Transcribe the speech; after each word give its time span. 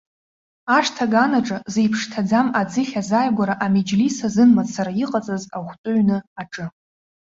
Ашҭа 0.77 1.05
аган 1.09 1.31
аҿы, 1.39 1.57
зеиԥш 1.73 2.01
ҭаӡам 2.11 2.47
аӡыхь 2.59 2.95
азааигәара 3.01 3.55
амеџьлис 3.65 4.17
азын 4.27 4.49
мацара 4.55 4.91
иҟаҵаз 5.03 5.43
аӷәтәы 5.57 5.91
ҩны 5.97 6.17
аҿы. 6.41 6.65